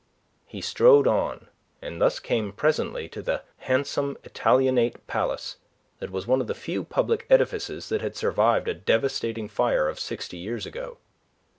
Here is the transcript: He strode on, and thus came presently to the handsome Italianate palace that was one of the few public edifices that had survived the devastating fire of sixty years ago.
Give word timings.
He 0.47 0.61
strode 0.61 1.05
on, 1.05 1.47
and 1.79 2.01
thus 2.01 2.19
came 2.19 2.53
presently 2.53 3.07
to 3.09 3.21
the 3.21 3.43
handsome 3.59 4.17
Italianate 4.23 5.05
palace 5.05 5.57
that 5.99 6.09
was 6.09 6.25
one 6.25 6.41
of 6.41 6.47
the 6.47 6.55
few 6.55 6.83
public 6.83 7.27
edifices 7.29 7.89
that 7.89 8.01
had 8.01 8.15
survived 8.15 8.65
the 8.65 8.73
devastating 8.73 9.47
fire 9.47 9.87
of 9.87 9.99
sixty 9.99 10.37
years 10.37 10.65
ago. 10.65 10.97